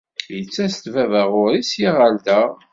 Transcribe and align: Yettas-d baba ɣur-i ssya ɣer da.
Yettas-d 0.35 0.85
baba 0.95 1.21
ɣur-i 1.31 1.61
ssya 1.63 1.91
ɣer 1.97 2.13
da. 2.25 2.41